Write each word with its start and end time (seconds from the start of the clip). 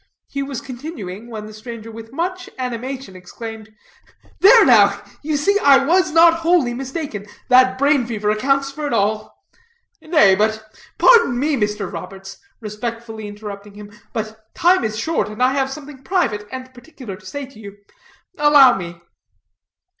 He 0.27 0.41
was 0.41 0.61
continuing, 0.61 1.29
when 1.29 1.45
the 1.45 1.53
stranger 1.53 1.91
with 1.91 2.11
much 2.11 2.49
animation 2.57 3.15
exclaimed: 3.15 3.69
"There 4.39 4.65
now, 4.65 4.99
you 5.21 5.37
see, 5.37 5.59
I 5.59 5.85
was 5.85 6.11
not 6.11 6.39
wholly 6.39 6.73
mistaken. 6.73 7.27
That 7.49 7.77
brain 7.77 8.07
fever 8.07 8.31
accounts 8.31 8.71
for 8.71 8.87
it 8.87 8.93
all." 8.93 9.37
"Nay; 10.01 10.33
but" 10.33 10.67
"Pardon 10.97 11.37
me, 11.37 11.55
Mr. 11.55 11.93
Roberts," 11.93 12.39
respectfully 12.61 13.27
interrupting 13.27 13.75
him, 13.75 13.91
"but 14.11 14.49
time 14.55 14.83
is 14.83 14.97
short, 14.97 15.29
and 15.29 15.43
I 15.43 15.51
have 15.53 15.69
something 15.69 16.01
private 16.03 16.47
and 16.51 16.73
particular 16.73 17.15
to 17.15 17.25
say 17.27 17.45
to 17.45 17.59
you. 17.59 17.77
Allow 18.39 18.77
me." 18.77 18.99